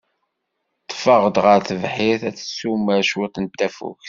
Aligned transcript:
Teffeɣ-d 0.89 1.35
ɣer 1.45 1.59
tebḥirt 1.67 2.21
ad 2.29 2.35
tessumer 2.37 2.99
cwiṭ 3.09 3.35
n 3.39 3.45
tafukt. 3.59 3.99